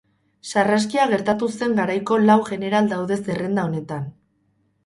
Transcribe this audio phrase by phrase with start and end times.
[0.51, 4.13] Sarraskia gertatu zen garaiko lau jeneral daude zerrenda honetan.